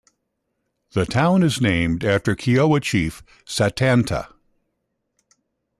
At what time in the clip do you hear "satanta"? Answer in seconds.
3.45-4.29